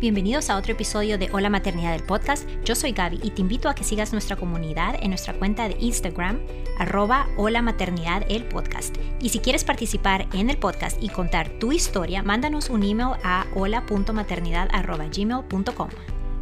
[0.00, 2.48] Bienvenidos a otro episodio de Hola Maternidad del podcast.
[2.64, 5.76] Yo soy Gaby y te invito a que sigas nuestra comunidad en nuestra cuenta de
[5.78, 6.40] Instagram,
[6.78, 8.96] arroba Hola Maternidad el podcast.
[9.20, 13.44] Y si quieres participar en el podcast y contar tu historia, mándanos un email a
[13.54, 15.88] hola.maternidad.gmail.com.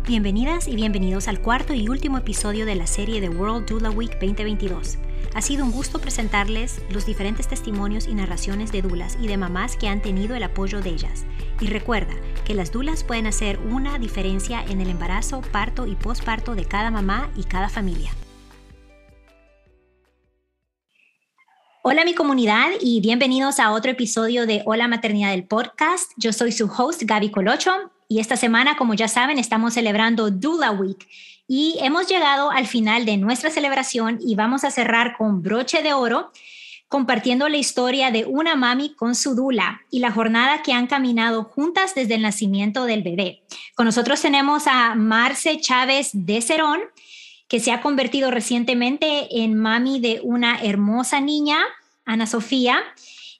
[0.07, 4.13] Bienvenidas y bienvenidos al cuarto y último episodio de la serie de World Doula Week
[4.21, 4.99] 2022.
[5.35, 9.77] Ha sido un gusto presentarles los diferentes testimonios y narraciones de dulas y de mamás
[9.77, 11.27] que han tenido el apoyo de ellas.
[11.61, 12.15] Y recuerda
[12.49, 16.91] que las dulas pueden hacer una diferencia en el embarazo, parto y posparto de cada
[16.91, 18.11] mamá y cada familia.
[21.83, 26.11] Hola mi comunidad y bienvenidos a otro episodio de Hola Maternidad del podcast.
[26.17, 27.71] Yo soy su host Gaby Colocho
[28.09, 31.07] y esta semana, como ya saben, estamos celebrando Dula Week
[31.47, 35.93] y hemos llegado al final de nuestra celebración y vamos a cerrar con broche de
[35.93, 36.33] oro
[36.89, 41.45] compartiendo la historia de una mami con su dula y la jornada que han caminado
[41.45, 43.43] juntas desde el nacimiento del bebé.
[43.75, 46.81] Con nosotros tenemos a Marce Chávez de Cerón,
[47.47, 51.59] que se ha convertido recientemente en mami de una hermosa niña,
[52.05, 52.83] Ana Sofía,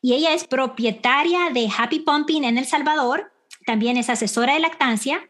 [0.01, 3.33] y ella es propietaria de Happy Pumping en El Salvador,
[3.67, 5.29] también es asesora de lactancia,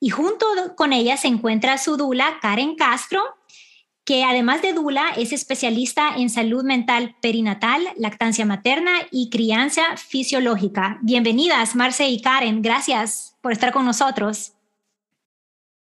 [0.00, 3.37] y junto con ella se encuentra su dula, Karen Castro,
[4.08, 10.96] que además de Dula es especialista en salud mental perinatal, lactancia materna y crianza fisiológica.
[11.02, 12.62] Bienvenidas, Marce y Karen.
[12.62, 14.54] Gracias por estar con nosotros.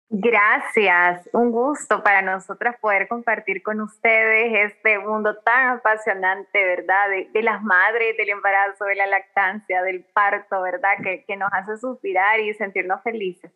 [0.08, 7.08] Gracias, un gusto para nosotras poder compartir con ustedes este mundo tan apasionante, ¿verdad?
[7.32, 10.96] De, las madres, del embarazo, de la lactancia, del parto, ¿verdad?
[11.00, 13.52] Que, nos hace suspirar y sentirnos felices.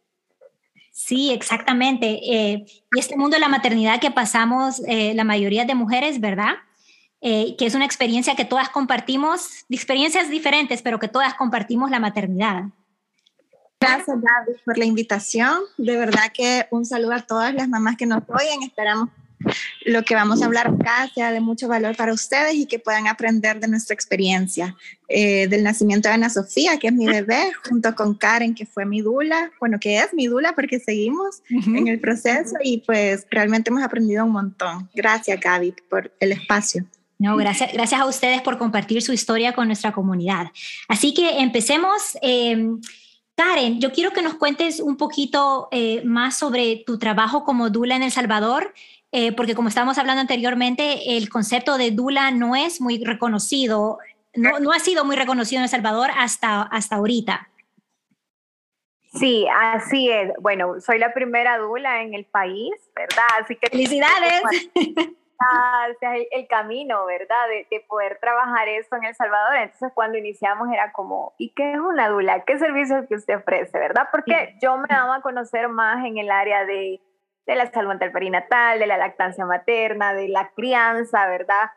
[0.90, 2.06] Sí, exactamente.
[2.06, 6.54] Eh, y este mundo de la maternidad que pasamos eh, la mayoría de mujeres, ¿verdad?
[7.20, 12.00] Eh, que es una experiencia que todas compartimos, experiencias diferentes, pero que todas compartimos la
[12.00, 12.64] maternidad.
[13.80, 15.58] Gracias, Gaby, por la invitación.
[15.78, 18.62] De verdad que un saludo a todas las mamás que nos oyen.
[18.62, 19.08] Esperamos
[19.84, 23.08] lo que vamos a hablar acá sea de mucho valor para ustedes y que puedan
[23.08, 24.76] aprender de nuestra experiencia
[25.08, 28.84] eh, del nacimiento de Ana Sofía, que es mi bebé, junto con Karen, que fue
[28.84, 33.70] mi dula, bueno, que es mi dula porque seguimos en el proceso y pues realmente
[33.70, 34.88] hemos aprendido un montón.
[34.94, 36.84] Gracias, Gaby, por el espacio.
[37.18, 40.50] No, gracias, gracias a ustedes por compartir su historia con nuestra comunidad.
[40.88, 42.16] Así que empecemos.
[42.22, 42.66] Eh,
[43.40, 47.96] Karen, yo quiero que nos cuentes un poquito eh, más sobre tu trabajo como Dula
[47.96, 48.74] en El Salvador,
[49.12, 53.98] eh, porque como estábamos hablando anteriormente, el concepto de Dula no es muy reconocido,
[54.34, 57.48] no, no ha sido muy reconocido en El Salvador hasta, hasta ahorita.
[59.12, 60.32] Sí, así es.
[60.40, 63.26] Bueno, soy la primera dula en el país, ¿verdad?
[63.40, 64.42] Así que felicidades.
[66.02, 67.48] El, el, camino, ¿verdad?
[67.48, 69.56] De, de, poder trabajar eso en El Salvador.
[69.56, 72.44] Entonces, cuando iniciamos era como, ¿y qué es una dula?
[72.44, 74.08] ¿Qué servicios que usted ofrece, verdad?
[74.12, 77.00] Porque yo me daba a conocer más en el área de
[77.50, 81.70] de la salud mental perinatal, de la lactancia materna, de la crianza, ¿verdad?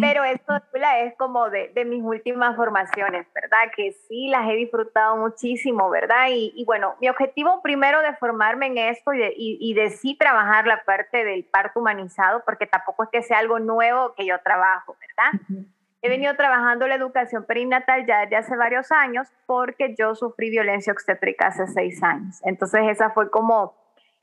[0.00, 3.72] Pero esto es como de, de, mis últimas formaciones, ¿verdad?
[3.74, 6.28] Que sí las he disfrutado muchísimo, ¿verdad?
[6.30, 9.90] Y, y bueno, mi objetivo primero de formarme en esto y de, y, y de,
[9.90, 14.24] sí trabajar la parte del parto humanizado, porque tampoco es que sea algo nuevo que
[14.24, 15.64] yo trabajo, ¿verdad?
[16.02, 20.92] He venido trabajando la educación perinatal ya desde hace varios años porque yo sufrí violencia
[20.92, 22.40] obstétrica hace seis años.
[22.44, 23.74] Entonces esa fue como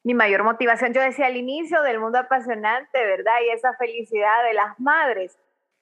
[0.04, 0.94] mi mayor motivación.
[0.94, 3.34] Yo decía al inicio del mundo apasionante, ¿verdad?
[3.46, 5.38] Y esa felicidad de las madres.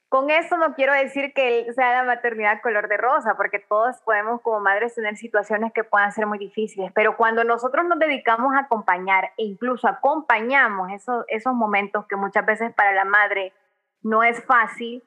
[0.10, 4.42] Con esto no quiero decir que sea la maternidad color de rosa, porque todos podemos
[4.42, 8.62] como madres tener situaciones que puedan ser muy difíciles, pero cuando nosotros nos dedicamos a
[8.62, 13.54] acompañar e incluso acompañamos esos, esos momentos que muchas veces para la madre
[14.02, 15.04] no es fácil,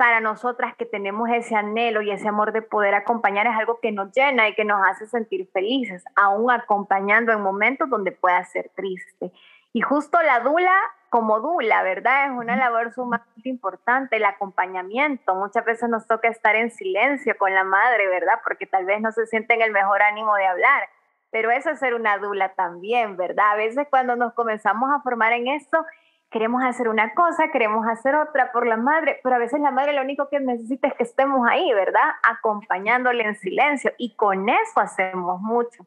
[0.00, 3.92] para nosotras que tenemos ese anhelo y ese amor de poder acompañar es algo que
[3.92, 8.70] nos llena y que nos hace sentir felices, aún acompañando en momentos donde pueda ser
[8.74, 9.30] triste.
[9.74, 10.74] Y justo la dula
[11.10, 12.28] como dula, ¿verdad?
[12.28, 15.34] Es una labor sumamente importante, el acompañamiento.
[15.34, 18.40] Muchas veces nos toca estar en silencio con la madre, ¿verdad?
[18.42, 20.88] Porque tal vez no se siente en el mejor ánimo de hablar.
[21.30, 23.50] Pero eso es ser una dula también, ¿verdad?
[23.50, 25.84] A veces cuando nos comenzamos a formar en esto,
[26.30, 29.92] queremos hacer una cosa, queremos hacer otra por la madre, pero a veces la madre
[29.92, 32.08] lo único que necesita es que estemos ahí, ¿verdad?
[32.22, 35.84] Acompañándole en silencio y con eso hacemos mucho.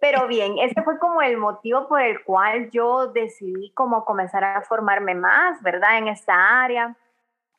[0.00, 4.60] Pero bien, ese fue como el motivo por el cual yo decidí como comenzar a
[4.62, 5.98] formarme más, ¿verdad?
[5.98, 6.96] En esta área.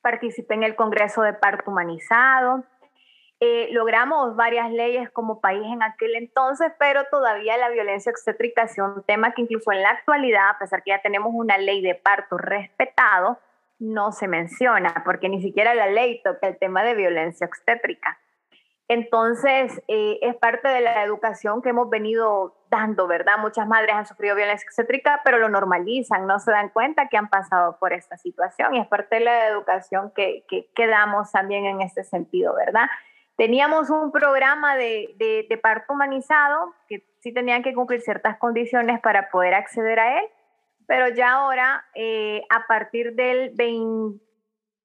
[0.01, 2.65] Participé en el Congreso de Parto Humanizado,
[3.45, 8.77] eh, logramos varias leyes como país en aquel entonces, pero todavía la violencia obstétrica es
[8.77, 11.93] un tema que incluso en la actualidad, a pesar que ya tenemos una ley de
[11.93, 13.37] parto respetado,
[13.79, 18.17] no se menciona, porque ni siquiera la ley toca el tema de violencia obstétrica.
[18.87, 23.39] Entonces, eh, es parte de la educación que hemos venido dando, ¿verdad?
[23.39, 27.27] Muchas madres han sufrido violencia obstétrica, pero lo normalizan, no se dan cuenta que han
[27.27, 31.81] pasado por esta situación y es parte de la educación que, que, damos también en
[31.81, 32.87] este sentido, ¿verdad?
[33.35, 39.29] Teníamos un programa de, de, parto humanizado que sí tenían que cumplir ciertas condiciones para
[39.29, 40.25] poder acceder a él,
[40.85, 44.23] pero ya ahora, eh, a partir del 20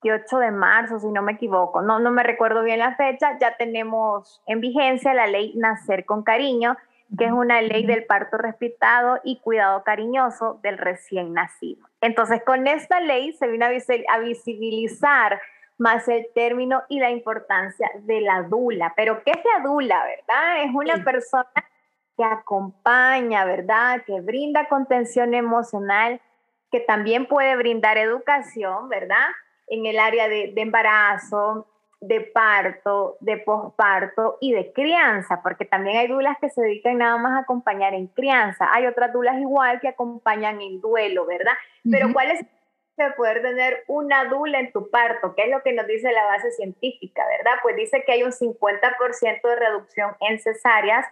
[0.03, 3.57] 28 de marzo, si no me equivoco, no, no me recuerdo bien la fecha, ya
[3.57, 6.77] tenemos en vigencia la ley Nacer con Cariño,
[7.17, 11.89] que es una ley del parto respetado y cuidado cariñoso del recién nacido.
[12.01, 15.41] Entonces, con esta ley se vino a visibilizar
[15.79, 18.93] más el término y la importancia de la dula.
[18.97, 20.65] Pero, ¿qué es la dula, verdad?
[20.65, 21.49] Es una persona
[22.17, 24.03] que acompaña, ¿verdad?
[24.05, 26.21] Que brinda contención emocional,
[26.71, 29.29] que también puede brindar educación, ¿verdad?
[29.69, 31.67] en el área de, embarazo,
[32.01, 37.17] de parto, de posparto y de crianza, porque también hay dulas que se dedican nada
[37.19, 38.69] más a acompañar en crianza.
[38.73, 41.55] Hay otras dulas igual que acompañan en duelo, ¿verdad?
[41.91, 42.45] Pero ¿cuál es
[43.05, 45.35] de poder tener una dula en tu parto?
[45.35, 47.59] ¿Qué es lo que nos dice la base científica, verdad?
[47.63, 51.07] Pues dice que hay un 50% de reducción en cesáreas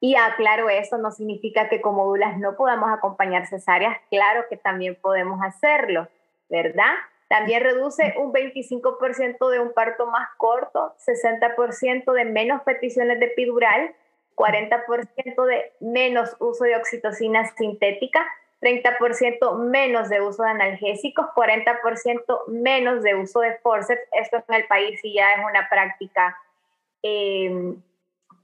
[0.00, 4.96] y aclaro, esto no significa que como dulas no podamos acompañar cesáreas, claro que también
[5.00, 6.08] podemos hacerlo,
[6.48, 6.94] ¿verdad?
[7.28, 13.94] También reduce un 25% de un parto más corto, 60% de menos peticiones de epidural,
[14.34, 18.26] 40% de menos uso de oxitocina sintética,
[18.60, 24.02] 30% menos de uso de analgésicos, 40% menos de uso de forceps.
[24.12, 26.36] Esto en el país y ya es una práctica
[27.02, 27.80] em,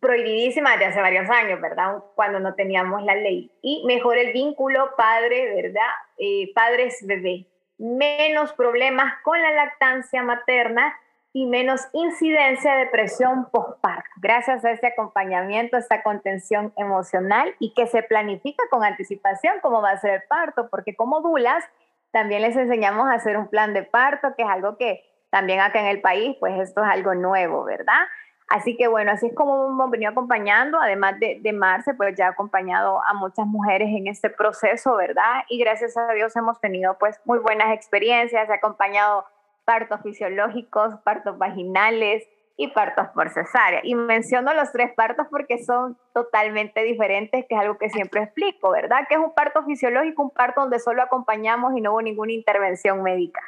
[0.01, 2.03] prohibidísima desde hace varios años, ¿verdad?
[2.15, 3.51] Cuando no teníamos la ley.
[3.63, 5.91] Y mejor el vínculo padre, ¿verdad?
[6.19, 7.47] Eh, padres-bebé
[7.79, 10.99] menos problemas con la lactancia materna
[11.37, 17.87] y menos incidencia de depresión postparto, gracias a este acompañamiento, esta contención emocional y que
[17.89, 21.63] se planifica con anticipación cómo va a ser el parto, porque como dulas
[22.11, 25.81] también les enseñamos a hacer un plan de parto, que es algo que también acá
[25.81, 28.07] en el país, pues esto es algo nuevo, ¿verdad?
[28.49, 32.29] Así que bueno, así es como hemos venido acompañando, además de, de Marce, pues ya
[32.29, 35.43] ha acompañado a muchas mujeres en este proceso, ¿verdad?
[35.51, 39.27] Y gracias a Dios hemos tenido pues muy buenas experiencias, ha acompañado
[39.67, 42.27] partos fisiológicos, partos vaginales
[42.57, 43.81] y partos por cesárea.
[43.83, 48.71] Y menciono los tres partos porque son totalmente diferentes, que es algo que siempre explico,
[48.71, 49.07] ¿verdad?
[49.09, 53.03] Que es un parto fisiológico, un parto donde solo acompañamos y no hubo ninguna intervención
[53.03, 53.41] médica.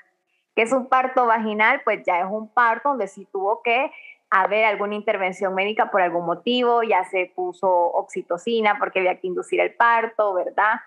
[0.54, 3.90] Que es un parto vaginal, pues ya es un parto donde sí tuvo que
[4.28, 9.60] haber alguna intervención médica por algún motivo, ya se puso oxitocina porque había que inducir
[9.60, 10.80] el parto, ¿verdad?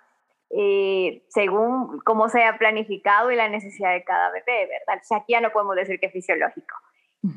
[0.54, 5.02] Eh, según cómo se ha planificado y la necesidad de cada bebé, ¿verdad?
[5.02, 6.76] O sea, aquí ya no podemos decir que es fisiológico.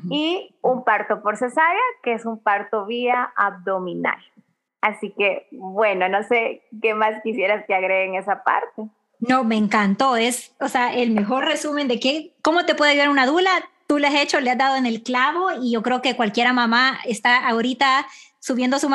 [0.09, 4.17] Y un parto por cesárea, que es un parto vía abdominal.
[4.81, 8.89] Así que, bueno, no sé qué más quisieras que agreguen esa parte.
[9.19, 10.15] No, me encantó.
[10.15, 13.51] Es, o sea, el mejor resumen de qué, cómo te puede ayudar una dula
[13.87, 16.53] tú le has hecho, le has dado en el clavo y yo creo que cualquiera
[16.53, 18.07] mamá está ahorita
[18.39, 18.91] subiendo sus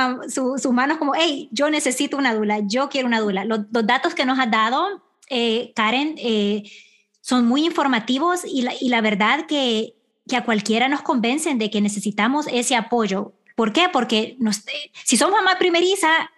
[0.62, 3.44] su, manos como, hey, yo necesito una dula, yo quiero una dula.
[3.44, 6.62] Los, datos que nos has dado, eh, Karen, eh,
[7.20, 9.94] son muy informativos y la, verdad que,
[10.32, 13.32] a cualquiera nos convencen de que necesitamos ese apoyo.
[13.56, 13.88] ¿Por qué?
[13.88, 14.62] Porque nos,
[15.04, 16.30] si somos mamá primeriza,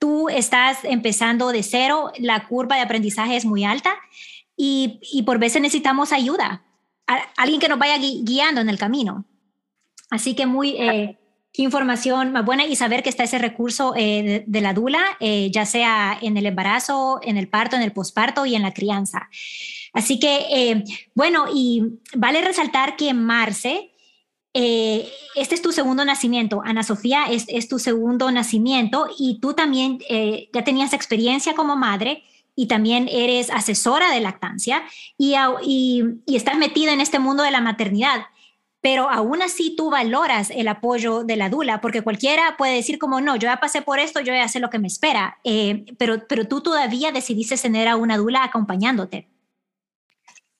[0.00, 3.94] tú estás empezando de cero, la curva de aprendizaje es muy alta
[4.56, 6.64] y por veces necesitamos ayuda
[7.36, 9.24] alguien que nos vaya guiando en el camino.
[10.10, 11.18] Así que muy eh,
[11.54, 15.66] información más buena y saber que está ese recurso eh, de, la dula, eh, ya
[15.66, 19.28] sea en el embarazo, en el parto, en el posparto y en la crianza.
[19.92, 20.84] Así que,
[21.14, 21.82] bueno, y
[22.14, 23.90] vale resaltar que Marce,
[24.52, 29.98] este es tu segundo nacimiento, Ana Sofía es, es tu segundo nacimiento y tú también
[30.52, 32.22] ya tenías experiencia como madre
[32.58, 34.82] y también eres asesora de lactancia
[35.16, 38.22] y, y, estás metida en este mundo de la maternidad.
[38.80, 43.20] Pero aún así tú valoras el apoyo de la dula, porque cualquiera puede decir como,
[43.20, 46.26] no, yo ya pasé por esto, yo ya sé lo que me espera, eh, pero,
[46.26, 49.28] pero tú todavía decidiste tener a una dula acompañándote.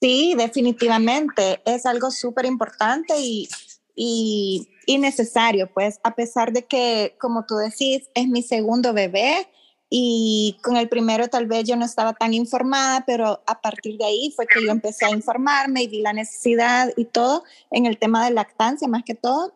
[0.00, 3.48] Sí, definitivamente, es algo súper importante y,
[3.96, 9.48] y, y, necesario, pues a pesar de que, como tú decís, es mi segundo bebé,
[9.90, 14.04] y con el primero tal vez yo no estaba tan informada, pero a partir de
[14.04, 17.98] ahí fue que yo empecé a informarme y vi la necesidad y todo en el
[17.98, 19.54] tema de lactancia más que todo.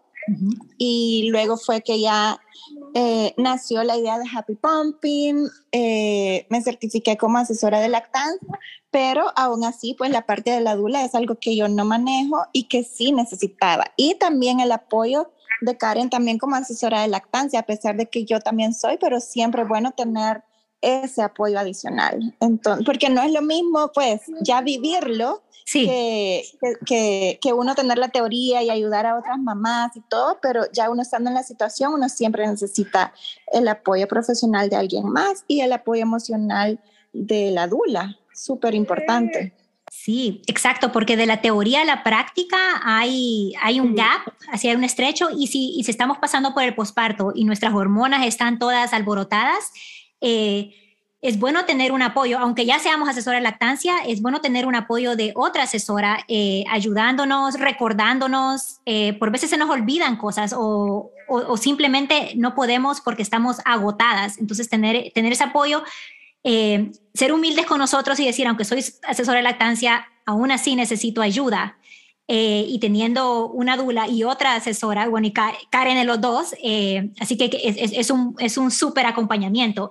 [0.78, 2.40] Y luego fue que ya
[2.94, 8.46] eh, nació la idea de Happy Pumping, eh, me certifiqué como asesora de lactancia,
[8.92, 12.46] pero aún así, pues la parte de la dula es algo que yo no manejo
[12.52, 13.86] y que sí necesitaba.
[13.96, 18.24] Y también el apoyo de Karen también como asesora de lactancia, a pesar de que
[18.24, 20.42] yo también soy, pero siempre es bueno tener
[20.80, 22.34] ese apoyo adicional.
[22.40, 25.86] Entonces, porque no es lo mismo, pues, ya vivirlo sí.
[25.86, 26.42] que,
[26.84, 30.90] que, que, uno tener la teoría y ayudar a otras mamás y todo, pero ya
[30.90, 33.14] uno estando en la situación, uno siempre necesita
[33.52, 36.80] el apoyo profesional de alguien más y el apoyo emocional
[37.12, 39.54] de la dula, súper importante.
[39.94, 44.74] Sí, exacto, porque de la teoría a la práctica hay, hay un gap, así hay
[44.74, 48.58] un estrecho, y si, y si estamos pasando por el posparto y nuestras hormonas están
[48.58, 49.70] todas alborotadas,
[50.22, 50.74] eh,
[51.20, 54.74] es bueno tener un apoyo, aunque ya seamos asesora de lactancia, es bueno tener un
[54.74, 58.80] apoyo de otra asesora eh, ayudándonos, recordándonos.
[58.86, 64.38] Eh, por veces se nos olvidan cosas o, o, simplemente no podemos porque estamos agotadas.
[64.38, 65.84] Entonces, tener, tener ese apoyo,
[66.44, 71.22] eh, ser humildes con nosotros y decir, aunque soy asesora de lactancia, aún así necesito
[71.22, 71.78] ayuda.
[72.28, 77.10] Eh, y teniendo una dula y otra asesora, bueno, y Karen en los dos, eh,
[77.18, 79.90] así que es, un, es un súper acompañamiento.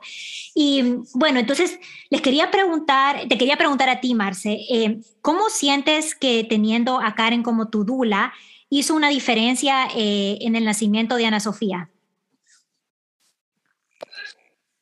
[0.56, 1.78] Y bueno, entonces
[2.10, 4.66] les quería preguntar, te quería preguntar a ti, Marce,
[5.22, 8.34] ¿cómo sientes que teniendo a Karen como tu dula
[8.70, 11.91] hizo una diferencia en el nacimiento de Ana Sofía?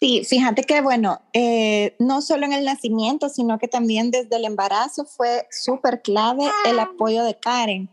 [0.01, 4.46] Sí, fíjate que bueno, eh, no solo en el nacimiento, sino que también desde el
[4.46, 7.89] embarazo fue súper clave el apoyo de Karen.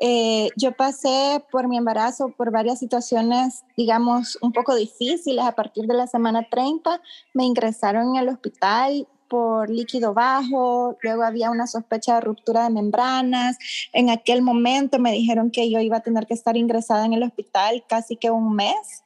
[0.00, 5.44] Eh, yo pasé por mi embarazo por varias situaciones, digamos, un poco difíciles.
[5.44, 7.02] A partir de la semana 30
[7.34, 12.70] me ingresaron en el hospital por líquido bajo, luego había una sospecha de ruptura de
[12.70, 13.58] membranas.
[13.92, 17.24] En aquel momento me dijeron que yo iba a tener que estar ingresada en el
[17.24, 19.02] hospital casi que un mes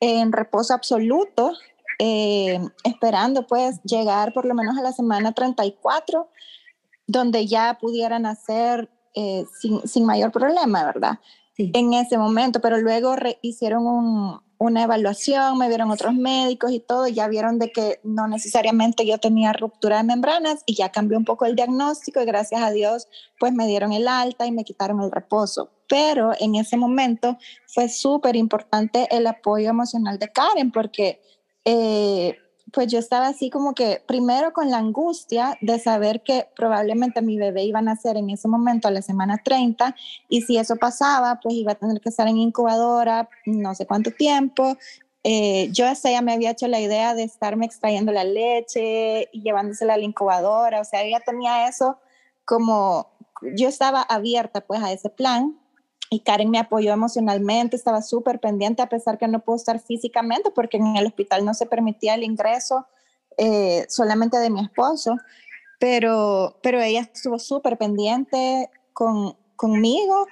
[0.00, 1.52] en reposo absoluto
[1.98, 6.28] eh, esperando pues llegar por lo menos a la semana 34,
[7.06, 11.18] donde ya pudieran hacer eh, sin, sin, mayor problema, ¿verdad?
[11.56, 17.08] En ese momento, pero luego hicieron un, una evaluación, me vieron otros médicos y todo,
[17.08, 21.24] ya vieron de que no necesariamente yo tenía ruptura de membranas y ya cambió un
[21.24, 25.02] poco el diagnóstico y gracias a Dios pues me dieron el alta y me quitaron
[25.02, 25.70] el reposo.
[25.88, 27.36] Pero en ese momento
[27.66, 31.20] fue súper importante el apoyo emocional de Karen porque
[31.66, 32.38] eh,
[32.72, 37.36] pues yo estaba así como que primero con la angustia de saber que probablemente mi
[37.38, 39.94] bebé iba a nacer en ese momento a la semana 30
[40.28, 44.12] y si eso pasaba, pues iba a tener que estar en incubadora no sé cuánto
[44.12, 44.76] tiempo.
[45.24, 49.42] Eh, yo hasta ya me había hecho la idea de estarme extrayendo la leche y
[49.42, 51.98] llevándosela a la incubadora, o sea, ya tenía eso
[52.44, 53.10] como,
[53.56, 55.58] yo estaba abierta pues a ese plan
[56.10, 60.50] y Karen me apoyó emocionalmente, estaba súper pendiente a pesar que no pudo estar físicamente
[60.50, 62.86] porque en el hospital no se permitía el ingreso
[63.38, 65.16] eh, solamente de mi esposo,
[65.78, 70.26] pero, pero ella estuvo súper pendiente con, conmigo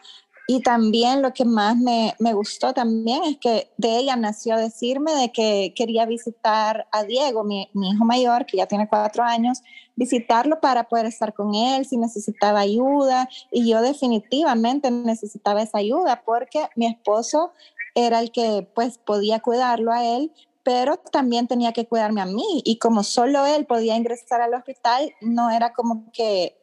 [0.46, 5.14] y también lo que más me, me, gustó también es que de ella nació decirme
[5.14, 9.62] de que quería visitar a Diego, mi, mi, hijo mayor, que ya tiene cuatro años,
[9.96, 13.28] visitarlo para poder estar con él si necesitaba ayuda.
[13.50, 17.52] Y yo definitivamente necesitaba esa ayuda porque mi esposo
[17.94, 20.30] era el que pues podía cuidarlo a él,
[20.62, 22.60] pero también tenía que cuidarme a mí.
[22.64, 26.58] Y como solo él podía ingresar al hospital, no era como que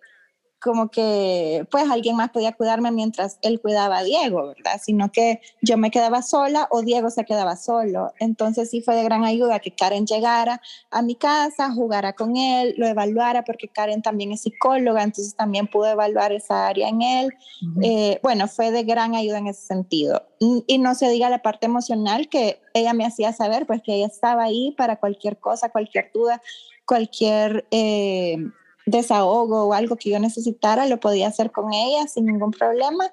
[0.62, 4.80] como que pues alguien más podía cuidarme mientras él cuidaba a Diego, ¿verdad?
[4.82, 8.14] Sino que yo me quedaba sola o Diego se quedaba solo.
[8.20, 12.76] Entonces sí fue de gran ayuda que Karen llegara a mi casa, jugara con él,
[12.78, 17.34] lo evaluara, porque Karen también es psicóloga, entonces también pudo evaluar esa área en él.
[17.82, 20.28] Eh, bueno, fue de gran ayuda en ese sentido.
[20.40, 24.08] Y no se diga la parte emocional que ella me hacía saber, pues que ella
[24.08, 26.40] estaba ahí para cualquier cosa, cualquier duda,
[26.86, 27.66] cualquier...
[27.72, 28.38] Eh,
[28.92, 33.12] desahogo o algo que yo necesitara, lo podía hacer con ella sin ningún problema.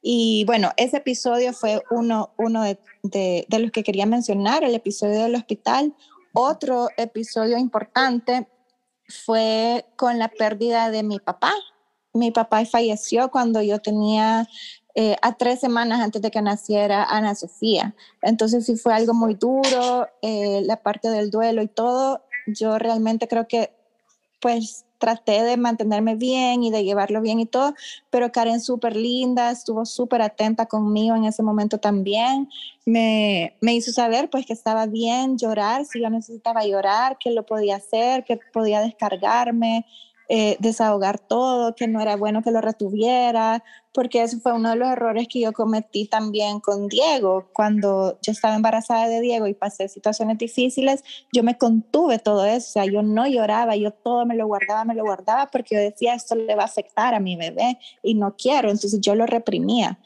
[0.00, 5.22] Y bueno, ese episodio fue uno, uno de, de, los que quería mencionar, el episodio
[5.22, 5.94] del hospital.
[6.32, 8.48] Otro episodio importante
[9.08, 11.52] fue con la pérdida de mi papá.
[12.12, 14.48] Mi papá falleció cuando yo tenía
[14.94, 17.94] eh, a tres semanas antes de que naciera Ana Sofía.
[18.22, 22.24] Entonces sí fue algo muy duro, eh, la parte del duelo y todo.
[22.46, 23.72] Yo realmente creo que
[24.40, 27.74] pues traté de mantenerme bien y de llevarlo bien y todo,
[28.10, 32.48] pero Karen súper linda, estuvo súper atenta conmigo en ese momento también.
[32.84, 37.44] Me, me, hizo saber pues que estaba bien llorar, si yo necesitaba llorar, que lo
[37.44, 39.86] podía hacer, que podía descargarme,
[40.28, 44.76] eh, desahogar todo, que no era bueno que lo retuviera, porque eso fue uno de
[44.76, 47.48] los errores que yo cometí también con Diego.
[47.54, 52.68] Cuando yo estaba embarazada de Diego y pasé situaciones difíciles, yo me contuve todo eso,
[52.68, 55.80] o sea, yo no lloraba, yo todo me lo guardaba, me lo guardaba porque yo
[55.80, 59.26] decía, esto le va a afectar a mi bebé y no quiero, entonces yo lo
[59.26, 59.98] reprimía.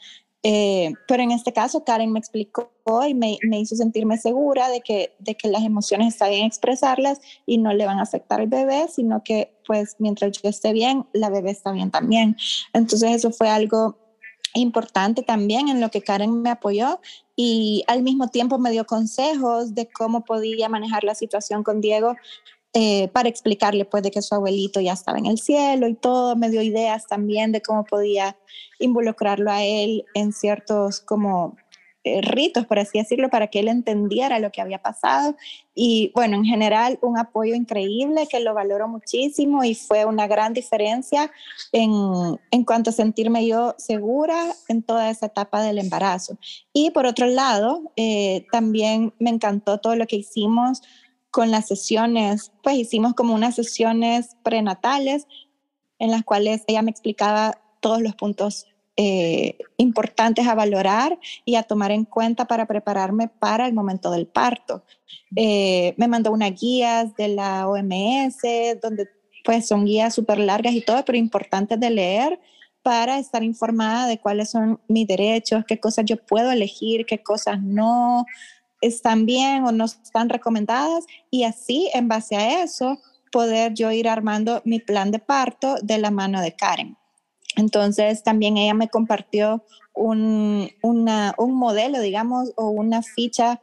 [0.43, 2.69] Eh, pero en este caso, Karen me explicó
[3.07, 7.21] y me, me, hizo sentirme segura de que, de que las emociones está bien expresarlas
[7.45, 11.05] y no le van a afectar al bebé, sino que pues mientras yo esté bien,
[11.13, 12.35] la bebé está bien también.
[12.73, 13.97] Entonces eso fue algo
[14.53, 16.99] importante también en lo que Karen me apoyó
[17.35, 22.15] y al mismo tiempo me dio consejos de cómo podía manejar la situación con Diego
[22.73, 26.35] eh, para explicarle pues de que su abuelito ya estaba en el cielo y todo,
[26.35, 28.35] me dio ideas también de cómo podía
[28.79, 31.55] involucrarlo a él en ciertos como
[32.05, 35.37] eh, ritos, por así decirlo, para que él entendiera lo que había pasado.
[35.73, 40.53] Y bueno, en general, un apoyo increíble que lo valoro muchísimo y fue una gran
[40.53, 41.31] diferencia
[41.71, 41.91] en,
[42.51, 46.37] en cuanto a sentirme yo segura en toda esa etapa del embarazo.
[46.73, 50.81] Y por otro lado, eh, también me encantó todo lo que hicimos
[51.33, 55.27] con las sesiones, pues hicimos como unas sesiones prenatales
[55.97, 61.63] en las cuales ella me explicaba todos los puntos eh, importantes a valorar y a
[61.63, 64.85] tomar en cuenta para prepararme para el momento del parto.
[65.35, 68.37] Eh, me mandó unas guías de la OMS,
[68.79, 69.09] donde
[69.43, 72.39] pues son guías súper largas y todo, pero importantes de leer
[72.83, 77.59] para estar informada de cuáles son mis derechos, qué cosas yo puedo elegir, qué cosas
[77.59, 78.27] no,
[78.85, 82.99] están bien o no están recomendadas y así en base a eso
[83.31, 86.97] poder yo ir armando mi plan de parto de la mano de Karen.
[87.55, 89.63] Entonces también ella me compartió
[89.93, 93.61] un, un modelo, digamos, o una ficha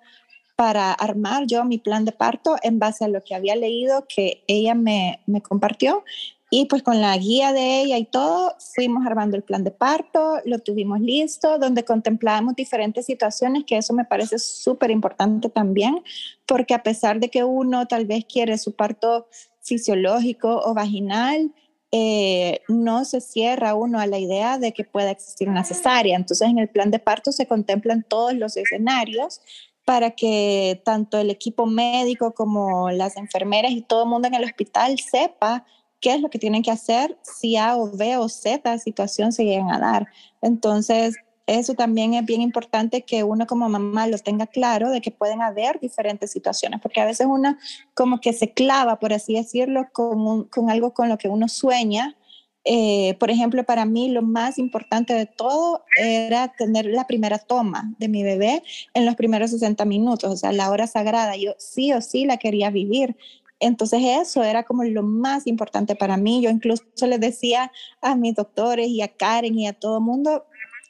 [0.56, 4.44] para armar yo mi plan de parto en base a lo que había leído que
[4.46, 6.04] ella me, me compartió
[6.52, 10.38] y pues con la guía de ella y todo, fuimos armando el plan de parto,
[10.44, 16.02] lo tuvimos listo, donde contemplábamos diferentes situaciones, que eso me parece súper importante también,
[16.46, 19.28] porque a pesar de que uno tal vez quiere su parto
[19.62, 21.52] fisiológico o vaginal,
[21.92, 26.16] eh, no se cierra uno a la idea de que pueda existir una cesárea.
[26.16, 29.40] Entonces en el plan de parto se contemplan todos los escenarios
[29.84, 34.44] para que tanto el equipo médico como las enfermeras y todo el mundo en el
[34.44, 35.64] hospital sepa
[36.00, 39.44] qué es lo que tienen que hacer si A o B o Z situación se
[39.44, 40.06] llegan a dar.
[40.40, 45.10] Entonces, eso también es bien importante que uno como mamá lo tenga claro de que
[45.10, 47.56] pueden haber diferentes situaciones, porque a veces uno
[47.94, 52.16] como que se clava, por así decirlo, con, con algo con lo que uno sueña.
[52.64, 57.92] Eh, por ejemplo, para mí lo más importante de todo era tener la primera toma
[57.98, 58.62] de mi bebé
[58.94, 61.36] en los primeros 60 minutos, o sea, la hora sagrada.
[61.36, 63.16] Yo sí o sí la quería vivir.
[63.60, 66.42] Entonces eso era como lo más importante para mí.
[66.42, 67.70] Yo incluso les decía
[68.00, 70.44] a mis doctores y a Karen y a todo el mundo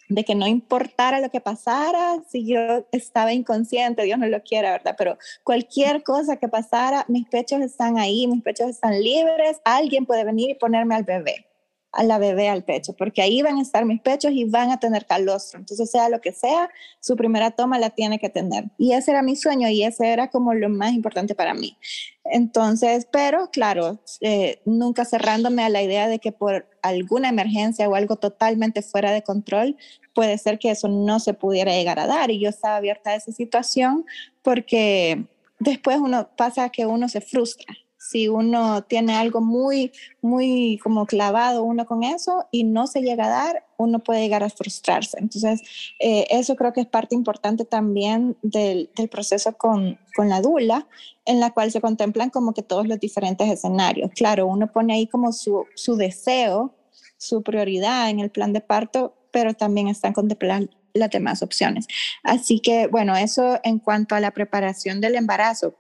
[0.09, 4.72] de que no importara lo que pasara, si yo estaba inconsciente, Dios no lo quiera,
[4.72, 4.96] ¿verdad?
[4.98, 10.24] Pero cualquier cosa que pasara, mis pechos están ahí, mis pechos están libres, alguien puede
[10.24, 11.49] venir y ponerme al bebé
[11.92, 14.79] a la bebé al pecho, porque ahí van a estar mis pechos y van a
[14.79, 15.59] tener calostro.
[15.59, 18.66] Entonces, sea lo que sea, su primera toma la tiene que tener.
[18.79, 21.76] Y ese era mi sueño y ese era como lo más importante para mí.
[22.24, 27.94] Entonces, pero claro, eh, nunca cerrándome a la idea de que por alguna emergencia o
[27.94, 29.76] algo totalmente fuera de control,
[30.14, 32.31] puede ser que eso no se pudiera llegar a dar.
[32.31, 34.07] Y yo estaba abierta a esa situación
[34.42, 35.24] porque
[35.59, 37.74] después uno pasa que uno se frustra
[38.11, 43.27] si uno tiene algo muy, muy como clavado uno con eso y no se llega
[43.27, 45.16] a dar, uno puede llegar a frustrarse.
[45.20, 45.62] Entonces,
[46.01, 50.88] eh, eso creo que es parte importante también del, del proceso con, con, la dula,
[51.25, 54.11] en la cual se contemplan como que todos los diferentes escenarios.
[54.16, 56.75] Claro, uno pone ahí como su, su deseo,
[57.16, 61.87] su prioridad en el plan de parto, pero también están contemplando las demás opciones.
[62.25, 65.77] Así que, bueno, eso en cuanto a la preparación del embarazo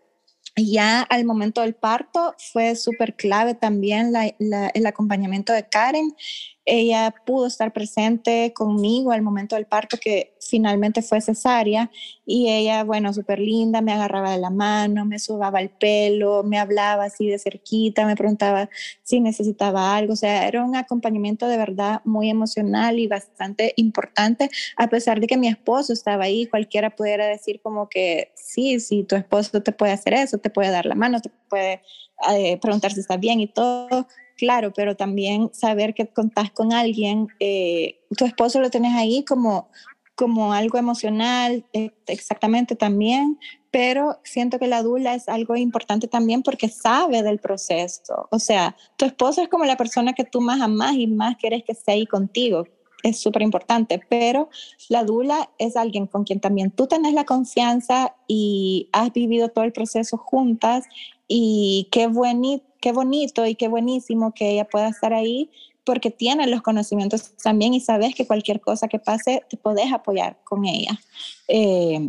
[0.68, 6.14] ya al momento del parto fue súper clave también el acompañamiento de Karen
[6.64, 11.90] ella pudo estar presente conmigo al momento del parto que finalmente fue cesárea
[12.26, 16.58] y ella, bueno, súper linda, me agarraba de la mano, me subaba el pelo, me
[16.58, 18.68] hablaba así de cerquita, me preguntaba
[19.02, 24.50] si necesitaba algo, o sea, era un acompañamiento de verdad muy emocional y bastante importante,
[24.76, 29.04] a pesar de que mi esposo estaba ahí, cualquiera pudiera decir como que sí, sí,
[29.04, 31.82] tu esposo te puede hacer eso, te puede dar la mano, te puede
[32.32, 34.06] eh, preguntar si está bien y todo,
[34.40, 39.68] claro, pero también saber que contás con alguien, eh, tu esposo lo tenés ahí como,
[40.14, 43.38] como algo emocional, eh, exactamente también,
[43.70, 48.28] pero siento que la dula es algo importante también porque sabe del proceso.
[48.30, 51.62] O sea, tu esposo es como la persona que tú más amas y más quieres
[51.62, 52.64] que esté ahí contigo.
[53.02, 54.48] Es súper importante, pero
[54.88, 59.64] la dula es alguien con quien también tú tenés la confianza y has vivido todo
[59.64, 60.86] el proceso juntas
[61.32, 65.50] y qué bonito qué bonito y qué buenísimo que ella pueda estar ahí
[65.84, 70.38] porque tienes los conocimientos también y sabes que cualquier cosa que pase te podés apoyar
[70.44, 70.98] con ella.
[71.48, 72.08] Eh,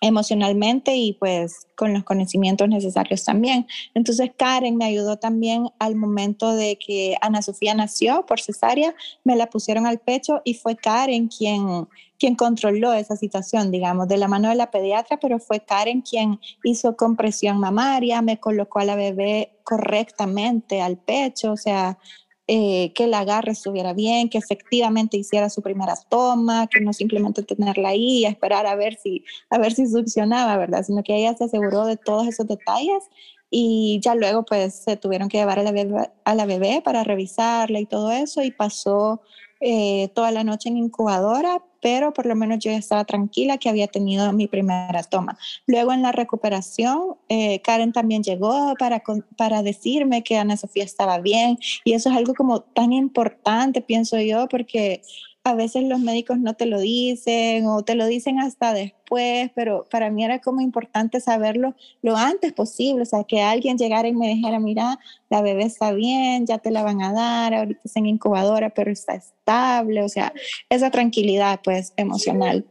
[0.00, 3.66] emocionalmente y pues con los conocimientos necesarios también.
[3.94, 9.34] Entonces Karen me ayudó también al momento de que Ana Sofía nació por cesárea, me
[9.34, 14.28] la pusieron al pecho y fue Karen quien, quien controló esa situación, digamos, de la
[14.28, 18.96] mano de la pediatra, pero fue Karen quien hizo compresión mamaria, me colocó a la
[18.96, 21.98] bebé correctamente al pecho, o sea,
[22.46, 27.42] eh, que el agarre estuviera bien, que efectivamente hiciera su primera toma, que no simplemente
[27.42, 30.84] tenerla ahí y esperar a ver si, a ver si succionaba, ¿verdad?
[30.84, 33.02] Sino que ella se aseguró de todos esos detalles
[33.48, 37.02] y ya luego pues se tuvieron que llevar a la bebé, a la bebé para
[37.02, 39.22] revisarla y todo eso y pasó
[39.60, 43.88] eh, toda la noche en incubadora, pero por lo menos yo estaba tranquila que había
[43.88, 45.36] tenido mi primera toma.
[45.66, 49.02] Luego en la recuperación, eh, Karen también llegó para,
[49.36, 54.18] para decirme que Ana Sofía estaba bien y eso es algo como tan importante, pienso
[54.18, 55.02] yo, porque
[55.46, 59.86] a veces los médicos no te lo dicen o te lo dicen hasta después, pero
[59.90, 64.14] para mí era como importante saberlo lo antes posible, o sea, que alguien llegara y
[64.14, 68.00] me dijera, mira, la bebé está bien, ya te la van a dar, ahorita está
[68.00, 70.32] en incubadora, pero está estable, o sea,
[70.70, 72.64] esa tranquilidad pues emocional.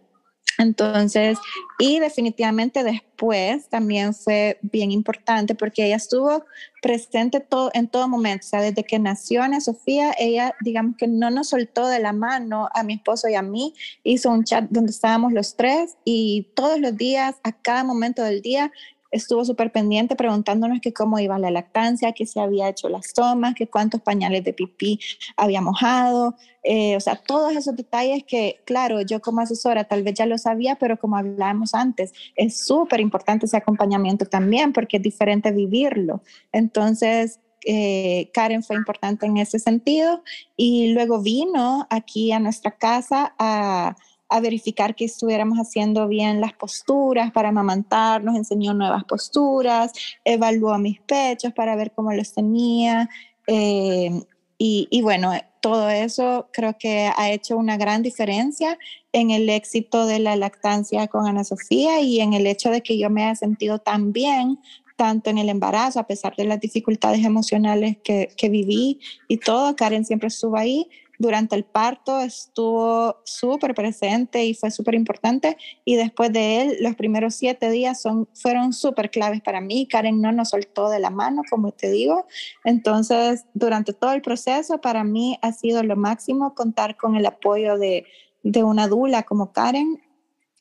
[0.58, 1.38] Entonces,
[1.80, 6.46] y definitivamente después también fue bien importante porque ella estuvo
[6.82, 11.30] presente todo, en todo momento, o desde que nació Ana Sofía, ella, digamos que no
[11.30, 14.92] nos soltó de la mano a mi esposo y a mí, hizo un chat donde
[14.92, 18.72] estábamos los tres y todos los días, a cada momento del día,
[19.14, 23.54] estuvo súper pendiente preguntándonos que cómo iba la lactancia, que se había hecho las tomas,
[23.54, 25.00] que cuántos pañales de pipí
[25.38, 30.16] había mojado, eh, o sea, todos esos detalles que, claro, yo como asesora tal vez
[30.16, 35.04] ya lo sabía, pero como hablábamos antes, es súper importante ese acompañamiento también porque es
[35.04, 36.22] diferente vivirlo.
[36.52, 40.24] Entonces, eh, Karen fue importante en ese sentido
[40.58, 43.96] y luego vino aquí a nuestra casa a
[44.34, 49.92] a verificar que estuviéramos haciendo bien las posturas para amamantar, nos enseñó nuevas posturas,
[50.26, 53.08] evaluó mis pechos para ver cómo los tenía.
[53.46, 54.10] Eh,
[54.58, 58.80] y, y, bueno, todo eso creo que ha hecho una gran diferencia
[59.12, 62.98] en el éxito de la lactancia con Ana Sofía y en el hecho de que
[62.98, 64.58] yo me haya sentido tan bien
[64.96, 69.76] tanto en el embarazo, a pesar de las dificultades emocionales que, que viví y todo,
[69.76, 70.88] Karen siempre estuvo ahí
[71.24, 75.56] durante el parto estuvo súper presente y fue súper importante.
[75.86, 79.88] Y después de él, los primeros siete días son, fueron súper claves para mí.
[79.88, 82.28] Karen no nos soltó de la mano, como te digo.
[82.66, 87.78] Entonces, durante todo el proceso, para mí ha sido lo máximo contar con el apoyo
[87.78, 88.06] de,
[88.44, 90.02] de una dula como Karen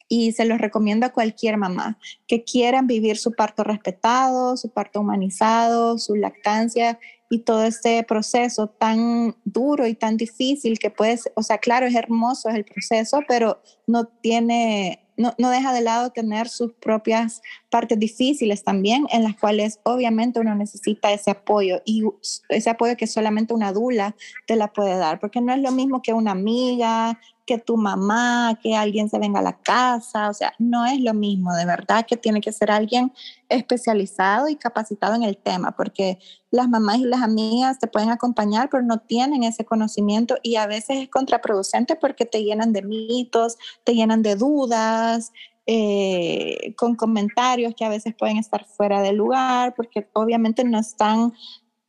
[0.06, 1.98] y se los recomiendo a cualquier mamá
[2.28, 7.00] que quieran vivir su parto respetado, su parto humanizado, su lactancia
[7.32, 11.94] y todo este proceso tan duro y tan difícil que puede, o sea, claro, es
[11.94, 17.40] hermoso es el proceso, pero no tiene, no, no, deja de lado tener sus propias
[17.70, 22.02] partes difíciles también, en las cuales obviamente uno necesita ese apoyo y
[22.50, 24.14] ese apoyo que solamente una dula
[24.46, 28.58] te la puede dar, porque no es lo mismo que una amiga, que tu mamá,
[28.62, 32.06] que alguien se venga a la casa, o sea, no es lo mismo, de verdad
[32.06, 33.12] que tiene que ser alguien
[33.48, 36.18] especializado y capacitado en el tema, porque
[36.50, 40.66] las mamás y las amigas te pueden acompañar, pero no tienen ese conocimiento y a
[40.66, 45.32] veces es contraproducente porque te llenan de mitos, te llenan de dudas,
[45.66, 51.32] eh, con comentarios que a veces pueden estar fuera de lugar, porque obviamente no están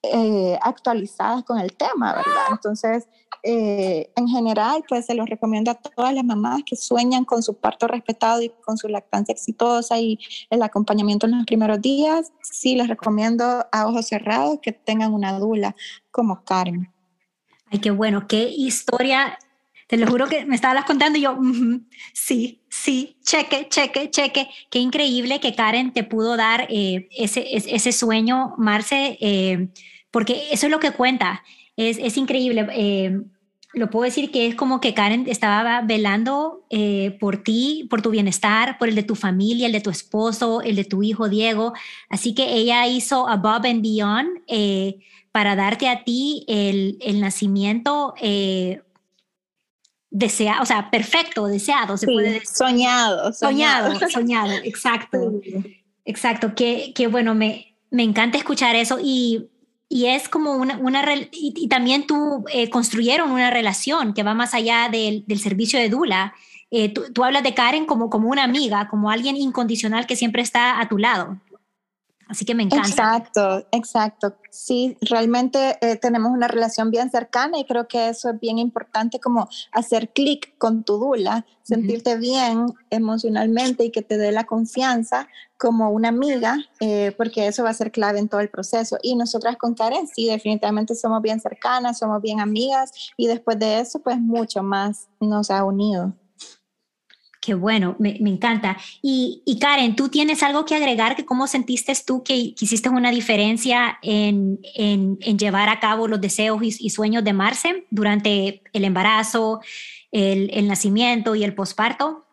[0.04, 2.48] eh, actualizadas con el tema, ¿verdad?
[2.52, 3.08] Entonces,
[3.46, 7.56] eh, en general, pues se los recomiendo a todas las mamás que sueñan con su
[7.56, 10.18] parto respetado y con su lactancia exitosa y
[10.50, 12.32] el acompañamiento en los primeros días.
[12.42, 15.76] Sí, les recomiendo a ojos cerrados que tengan una dula
[16.10, 16.90] como Karen.
[17.70, 19.38] Ay, qué bueno, qué historia.
[19.88, 21.38] Te lo juro que me estabas contando y yo,
[22.14, 24.48] sí, sí, cheque, cheque, cheque.
[24.70, 29.68] Qué increíble que Karen te pudo dar eh, ese, ese, sueño, Marce, eh,
[30.12, 31.44] porque eso es lo que cuenta.
[31.76, 32.66] Es, es increíble
[33.74, 38.12] lo puedo decir que es como que Karen estaba velando eh, por ti, por tu
[38.12, 41.74] bienestar, por el de tu familia, el de tu esposo, el de tu hijo Diego.
[42.08, 45.00] Así que ella hizo above and beyond eh,
[45.32, 48.84] para darte a ti el, el nacimiento eh,
[50.12, 52.48] deseado, o sea, perfecto, deseado, se puede decir.
[52.48, 53.94] Soñado, soñado.
[53.94, 55.18] Soñado, soñado, exacto.
[56.06, 59.50] Exacto, que, que bueno, me, me encanta escuchar eso y
[59.94, 64.56] y es como una, una y, también tú eh, construyeron una relación que va más
[64.56, 66.34] allá del, del servicio de Dula.
[66.72, 70.82] Eh, tú, hablas de Karen como, como una amiga, como alguien incondicional que siempre está
[70.82, 71.38] a tu lado.
[72.28, 72.88] Así que me encanta.
[72.88, 74.38] Exacto, exacto.
[74.50, 79.20] Sí, realmente eh, tenemos una relación bien cercana y creo que eso es bien importante
[79.20, 85.28] como hacer clic con tu dula, sentirte bien emocionalmente y que te dé la confianza
[85.58, 88.98] como una amiga, eh, porque eso va a ser clave en todo el proceso.
[89.02, 93.80] Y nosotras con Karen, sí, definitivamente somos bien cercanas, somos bien amigas y después de
[93.80, 96.14] eso, pues mucho más nos ha unido.
[97.44, 98.78] Qué bueno, me, encanta.
[99.02, 101.18] Y, Karen, ¿tú tienes algo que agregar?
[101.18, 104.62] Que ¿Cómo sentiste tú que, hiciste una diferencia en,
[105.38, 109.60] llevar a cabo los deseos y, sueños de Marce durante el embarazo,
[110.14, 112.26] el, nacimiento y el posparto?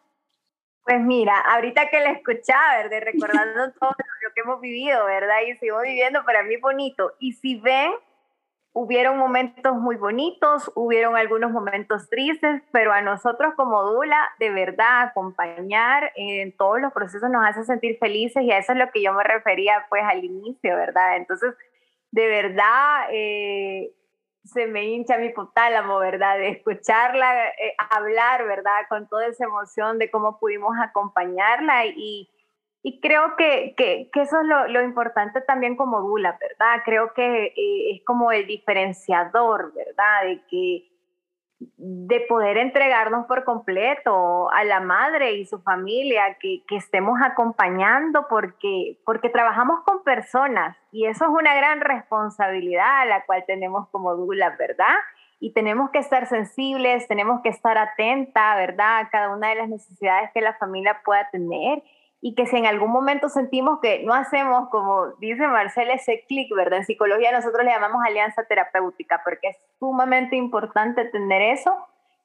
[0.85, 3.01] Pues mira, ahorita que la escuchaba, ¿verdad?
[3.13, 5.39] Recordando todo lo que hemos vivido, ¿verdad?
[5.49, 7.15] Y sigo viviendo, para mí bonito.
[7.19, 7.91] Y si ven,
[8.73, 15.03] hubieron momentos muy bonitos, hubieron algunos momentos tristes, pero a nosotros como Dula, de verdad,
[15.03, 19.03] acompañar en todos los procesos nos hace sentir felices y a eso es lo que
[19.03, 21.17] yo me refería pues al inicio, ¿verdad?
[21.17, 21.55] Entonces,
[22.13, 23.93] de verdad, eh,
[24.45, 26.39] se me hincha mi potálamo, ¿verdad?
[26.39, 28.87] De escucharla eh, hablar, ¿verdad?
[28.89, 32.31] Con toda esa emoción de cómo pudimos acompañarla y
[32.83, 36.83] y creo que, que, que eso es lo, lo, importante también como Dula, ¿verdad?
[36.85, 40.25] Creo que eh, es como el diferenciador, ¿verdad?
[40.25, 40.87] De que
[41.77, 48.27] de poder entregarnos por completo a la madre y su familia, que, que, estemos acompañando
[48.31, 53.91] porque, porque trabajamos con personas y eso es una gran responsabilidad a la cual tenemos
[53.91, 54.95] como Dula, ¿verdad?
[55.39, 59.01] Y tenemos que estar sensibles, tenemos que estar atenta, ¿verdad?
[59.01, 61.83] A cada una de las necesidades que la familia pueda tener
[62.23, 66.55] y que si en algún momento sentimos que no hacemos, como dice Marcela, ese clic,
[66.55, 66.81] ¿verdad?
[66.81, 71.75] En psicología nosotros le llamamos alianza terapéutica, porque es sumamente importante tener eso,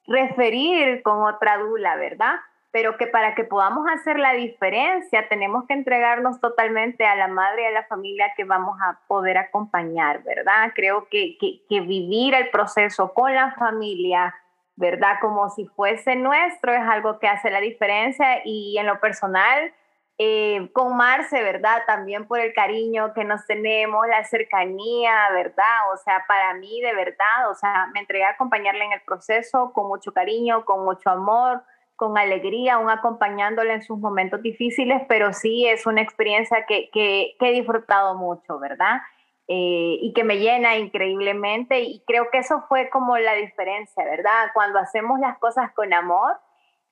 [0.06, 2.34] referir con otra dula, ¿verdad?
[2.72, 7.62] Pero que para que podamos hacer la diferencia tenemos que entregarnos totalmente a la madre
[7.62, 10.72] y a la familia que vamos a poder acompañar, ¿verdad?
[10.74, 14.34] Creo que, que, que vivir el proceso con la familia,
[14.74, 15.16] ¿verdad?
[15.22, 19.72] Como si fuese nuestro es algo que hace la diferencia y en lo personal,
[20.18, 21.82] eh, con Marce, ¿verdad?
[21.86, 25.92] También por el cariño que nos tenemos, la cercanía, ¿verdad?
[25.92, 29.72] O sea, para mí, de verdad, o sea, me entregué a acompañarle en el proceso
[29.74, 31.62] con mucho cariño, con mucho amor,
[31.96, 37.36] con alegría, aún acompañándole en sus momentos difíciles, pero sí es una experiencia que, que,
[37.38, 39.00] he disfrutado mucho, ¿verdad?
[39.48, 44.50] Eh, y que me llena increíblemente y creo que eso fue como la diferencia, ¿verdad?
[44.54, 46.36] Cuando hacemos las cosas con amor,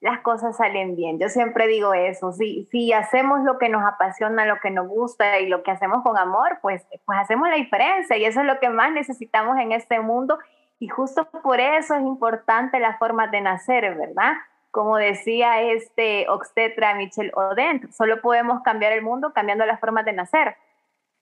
[0.00, 1.18] las cosas salen bien.
[1.18, 5.40] Yo siempre digo eso, si, si hacemos lo que nos apasiona, lo que nos gusta
[5.40, 8.58] y lo que hacemos con amor, pues, pues hacemos la diferencia y eso es lo
[8.60, 10.38] que más necesitamos en este mundo
[10.78, 14.34] y justo por eso es importante la forma de nacer, ¿verdad?
[14.70, 20.12] Como decía este obstetra Michel Odent, solo podemos cambiar el mundo cambiando las formas de
[20.12, 20.56] nacer.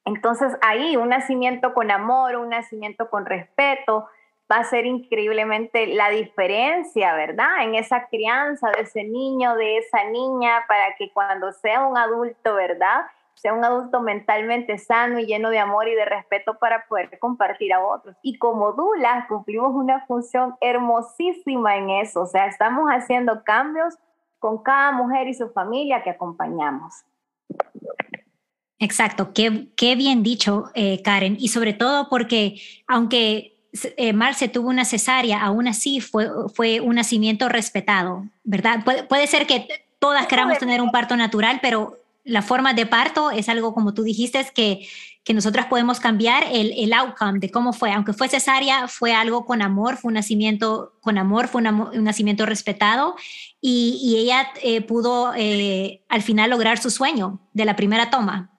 [0.04, 4.08] Entonces ahí un nacimiento con amor, un nacimiento con respeto,
[4.52, 7.62] va a ser increíblemente la diferencia, ¿verdad?
[7.62, 12.54] En esa crianza de ese niño, de esa niña, para que cuando sea un adulto,
[12.54, 13.06] ¿verdad?
[13.34, 17.72] Sea un adulto mentalmente sano y lleno de amor y de respeto para poder compartir
[17.72, 18.14] a otros.
[18.22, 23.94] Y como Dula cumplimos una función hermosísima en eso, o sea, estamos haciendo cambios
[24.38, 27.04] con cada mujer y su familia que acompañamos.
[28.78, 32.56] Exacto, qué, qué bien dicho, eh, Karen, y sobre todo porque
[32.88, 33.51] aunque
[33.96, 38.84] eh, Marce tuvo una cesárea, aún así fue, fue un nacimiento respetado, ¿verdad?
[39.08, 39.66] Puede, ser que
[39.98, 44.02] todas queramos tener un parto natural, pero la forma de parto es algo, como tú
[44.02, 44.86] dijiste, es que,
[45.24, 47.92] que nosotras podemos cambiar el, el, outcome de cómo fue.
[47.92, 52.44] Aunque fue cesárea, fue algo con amor, fue un nacimiento con amor, fue un nacimiento
[52.44, 53.16] respetado
[53.60, 58.50] y, y ella eh, pudo eh, al final lograr su sueño de la primera toma.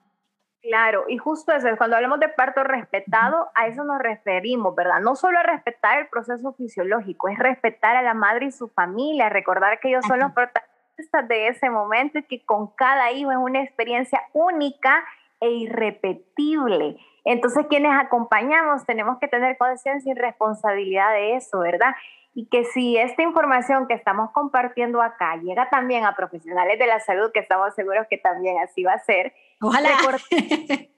[0.74, 4.98] Claro, y justo eso, cuando hablamos de parto respetado, a eso nos referimos, ¿verdad?
[5.00, 9.28] No solo a respetar el proceso fisiológico, es respetar a la madre y su familia,
[9.28, 13.36] recordar que ellos son los protagonistas de ese momento y que con cada hijo es
[13.36, 15.04] una experiencia única
[15.40, 16.96] e irrepetible.
[17.24, 21.94] Entonces, quienes acompañamos tenemos que tener conciencia y responsabilidad de eso, ¿verdad?
[22.34, 26.98] Y que si esta información que estamos compartiendo acá llega también a profesionales de la
[26.98, 29.32] salud, que estamos seguros que también así va a ser,
[29.64, 29.90] Ojalá.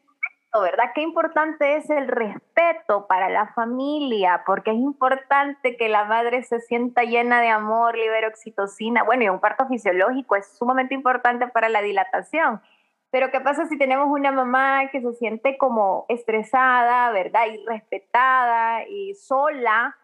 [0.60, 0.92] ¿Verdad?
[0.94, 6.60] Qué importante es el respeto para la familia, porque es importante que la madre se
[6.60, 9.02] sienta llena de amor, libere oxitocina.
[9.02, 12.62] Bueno, y un parto fisiológico es sumamente importante para la dilatación.
[13.10, 17.46] Pero ¿qué pasa si tenemos una mamá que se siente como estresada, ¿verdad?
[17.52, 19.94] Irrespetada y sola?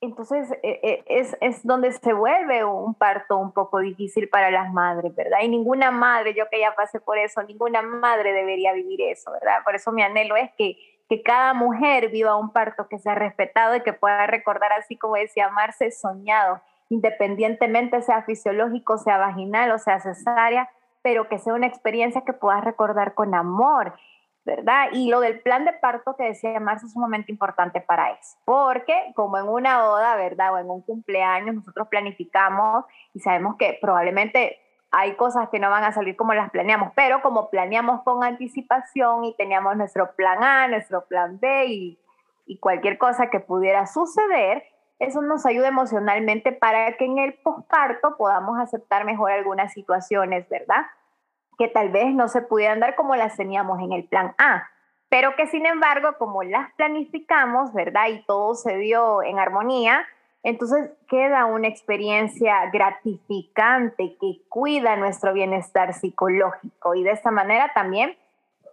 [0.00, 4.72] Entonces eh, eh, es, es, donde se vuelve un parto un poco difícil para las
[4.72, 5.40] madres, ¿verdad?
[5.42, 9.62] Y ninguna madre, yo que ya pasé por eso, ninguna madre debería vivir eso, ¿verdad?
[9.62, 13.76] Por eso mi anhelo es que, que cada mujer viva un parto que sea respetado
[13.76, 19.78] y que pueda recordar, así como decía Marce, soñado, independientemente sea fisiológico, sea vaginal o
[19.78, 20.70] sea cesárea,
[21.02, 23.94] pero que sea una experiencia que puedas recordar con amor
[24.50, 24.88] ¿verdad?
[24.92, 28.36] Y lo del plan de parto que decía Marcia es un momento importante para eso,
[28.44, 30.54] porque como en una boda, ¿verdad?
[30.54, 32.84] O en un cumpleaños, nosotros planificamos
[33.14, 34.58] y sabemos que probablemente
[34.90, 39.24] hay cosas que no van a salir como las planeamos, pero como planeamos con anticipación
[39.24, 41.98] y teníamos nuestro plan A, nuestro plan B y,
[42.46, 44.64] y cualquier cosa que pudiera suceder,
[44.98, 50.86] eso nos ayuda emocionalmente para que en el posparto podamos aceptar mejor algunas situaciones, ¿verdad?
[51.60, 54.66] Que tal vez no se pudieran dar como las teníamos en el plan A,
[55.10, 58.08] pero que sin embargo, como las planificamos, ¿verdad?
[58.08, 60.06] Y todo se dio en armonía,
[60.42, 68.16] entonces queda una experiencia gratificante que cuida nuestro bienestar psicológico y de esta manera también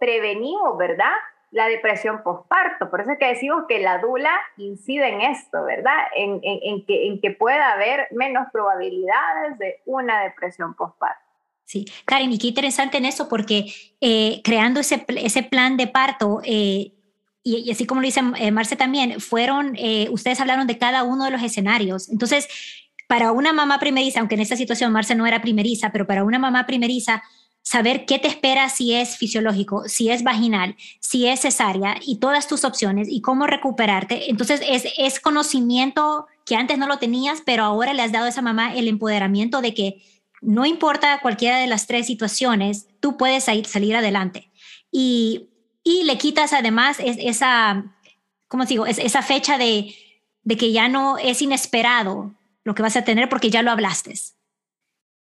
[0.00, 1.12] prevenimos, ¿verdad?
[1.50, 2.88] La depresión postparto.
[2.88, 6.06] Por eso es que decimos que la dula incide en esto, ¿verdad?
[6.16, 6.40] En,
[6.86, 11.27] que, en que pueda haber menos probabilidades de una depresión postparto.
[11.68, 16.40] Sí, Karen, y qué interesante en eso porque eh, creando ese, ese plan de parto,
[16.42, 16.94] eh,
[17.42, 19.76] y, así como lo dice eh, Marce también, fueron,
[20.10, 22.08] ustedes hablaron de cada uno de los escenarios.
[22.08, 22.48] Entonces,
[23.06, 26.38] para una mamá primeriza, aunque en esta situación Marce no era primeriza, pero para una
[26.38, 27.22] mamá primeriza,
[27.60, 32.48] saber qué te espera si es fisiológico, si es vaginal, si es cesárea y todas
[32.48, 34.30] tus opciones y cómo recuperarte.
[34.30, 38.30] Entonces, es, es conocimiento que antes no lo tenías, pero ahora le has dado a
[38.30, 40.02] esa mamá el empoderamiento de que
[40.40, 44.50] no importa cualquiera de las tres situaciones, tú puedes salir, adelante.
[44.90, 45.50] Y,
[45.84, 47.84] le quitas además esa,
[48.46, 48.86] ¿cómo digo?
[48.86, 49.94] esa fecha de,
[50.58, 54.14] que ya no es inesperado lo que vas a tener porque ya lo hablaste.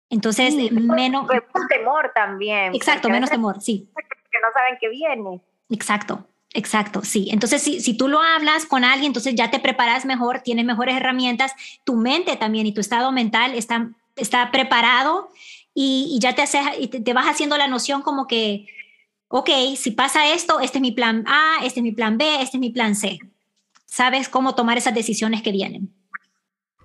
[0.08, 1.28] Entonces, menos...
[1.68, 2.74] temor también.
[2.74, 3.90] Exacto, menos temor, sí.
[3.94, 5.42] Que no saben que viene.
[5.70, 6.26] Exacto.
[6.56, 7.28] Exacto, sí.
[7.32, 10.96] Entonces, si, si tú lo hablas con alguien, entonces ya te preparas mejor, tienes mejores
[10.96, 15.30] herramientas, tu mente también y tu estado mental están está preparado
[15.74, 18.66] y, ya te, haces, y te, vas haciendo la noción como que,
[19.28, 22.56] ok, si pasa esto, este es mi plan A, este es mi plan B, este
[22.56, 23.18] es mi plan C.
[23.86, 25.92] Sabes cómo tomar esas decisiones que vienen.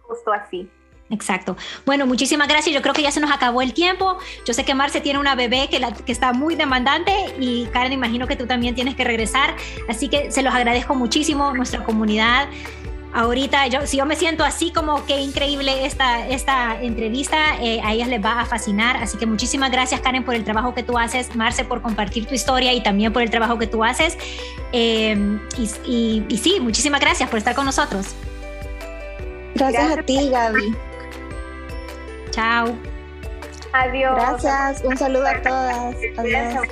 [0.02, 0.68] Justo así.
[1.12, 1.58] Exacto.
[1.86, 2.74] Bueno, muchísimas gracias.
[2.74, 4.18] Yo creo que ya se nos acabó el tiempo.
[4.46, 8.28] Yo sé que Marce tiene una bebé que, que está muy demandante y Karen, imagino
[8.28, 9.56] que tú también tienes que regresar.
[9.88, 12.48] Así que se los agradezco muchísimo, nuestra comunidad
[13.14, 17.94] ahorita yo, si yo me siento así como que increíble esta, esta entrevista, eh, a
[17.94, 18.98] ellas les va a fascinar.
[18.98, 22.36] Así que muchísimas gracias Karen por el trabajo que tú haces, Marce por compartir tu
[22.36, 24.18] historia y también por el trabajo que tú haces.
[24.72, 25.40] Em,
[25.86, 28.16] y, y, sí, muchísimas gracias por estar con nosotros.
[29.56, 30.76] Gracias, a ti, Gaby.
[32.32, 32.76] Chao.
[33.74, 34.16] Adiós.
[34.16, 34.84] Gracias.
[34.84, 35.96] Un saludo a todas.
[36.18, 36.68] Adiós.